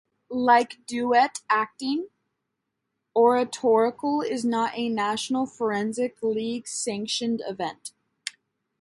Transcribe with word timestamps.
Like 0.33 0.83
Duet 0.87 1.41
Acting, 1.47 2.07
Oratorical 3.15 4.21
is 4.23 4.43
not 4.43 4.71
a 4.75 4.89
National 4.89 5.45
Forensic 5.45 6.17
League-sanctioned 6.23 7.43
event. 7.45 7.91